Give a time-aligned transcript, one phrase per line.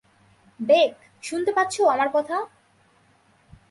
[0.59, 0.91] Bake,
[1.23, 2.37] শুনতে পাচ্ছো আমার কথা?